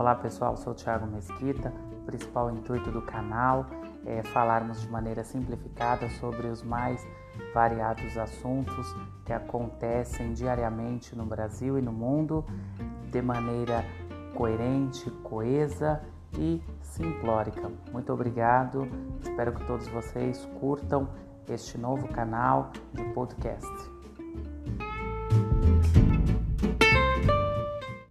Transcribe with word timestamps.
Olá 0.00 0.14
pessoal, 0.14 0.56
sou 0.56 0.72
o 0.72 0.74
Thiago 0.74 1.06
Mesquita. 1.06 1.70
O 1.92 2.06
principal 2.06 2.50
intuito 2.50 2.90
do 2.90 3.02
canal 3.02 3.66
é 4.06 4.22
falarmos 4.22 4.80
de 4.80 4.88
maneira 4.88 5.22
simplificada 5.22 6.08
sobre 6.18 6.46
os 6.46 6.62
mais 6.62 7.06
variados 7.52 8.16
assuntos 8.16 8.96
que 9.26 9.32
acontecem 9.34 10.32
diariamente 10.32 11.14
no 11.14 11.26
Brasil 11.26 11.78
e 11.78 11.82
no 11.82 11.92
mundo 11.92 12.42
de 13.10 13.20
maneira 13.20 13.84
coerente, 14.34 15.10
coesa 15.22 16.00
e 16.32 16.62
simplórica. 16.80 17.70
Muito 17.92 18.10
obrigado, 18.10 18.88
espero 19.20 19.52
que 19.52 19.66
todos 19.66 19.86
vocês 19.88 20.48
curtam 20.58 21.10
este 21.46 21.76
novo 21.76 22.08
canal 22.08 22.70
de 22.94 23.04
podcast. 23.12 23.99